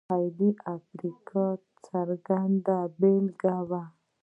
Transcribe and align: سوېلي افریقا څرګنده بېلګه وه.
سوېلي 0.09 0.51
افریقا 0.75 1.45
څرګنده 1.87 2.77
بېلګه 2.99 3.57
وه. 3.69 3.83